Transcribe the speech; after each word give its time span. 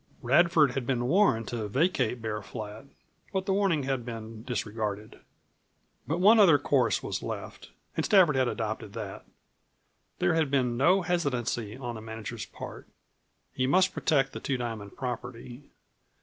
Radford 0.23 0.71
had 0.71 0.87
been 0.87 1.05
warned 1.05 1.47
to 1.49 1.67
vacate 1.67 2.23
Bear 2.23 2.41
Flat, 2.41 2.85
but 3.31 3.45
the 3.45 3.53
warning 3.53 3.83
had 3.83 4.03
been 4.03 4.41
disregarded. 4.43 5.19
But 6.07 6.17
one 6.17 6.39
other 6.39 6.57
course 6.57 7.03
was 7.03 7.21
left, 7.21 7.69
and 7.95 8.03
Stafford 8.03 8.35
had 8.35 8.47
adopted 8.47 8.93
that. 8.93 9.27
There 10.17 10.33
had 10.33 10.49
been 10.49 10.75
no 10.75 11.03
hesitancy 11.03 11.77
on 11.77 11.93
the 11.93 12.01
manager's 12.01 12.47
part; 12.47 12.87
he 13.53 13.67
must 13.67 13.93
protect 13.93 14.33
the 14.33 14.39
Two 14.39 14.57
Diamond 14.57 14.97
property. 14.97 15.69